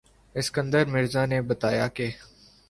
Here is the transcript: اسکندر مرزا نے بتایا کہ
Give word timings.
اسکندر 0.35 0.85
مرزا 0.85 1.25
نے 1.25 1.41
بتایا 1.41 1.87
کہ 1.87 2.09